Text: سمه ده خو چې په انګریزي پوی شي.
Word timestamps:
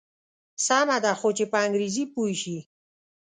سمه 0.65 0.97
ده 1.03 1.11
خو 1.19 1.29
چې 1.37 1.45
په 1.51 1.57
انګریزي 1.65 2.03
پوی 2.13 2.33
شي. 2.41 2.57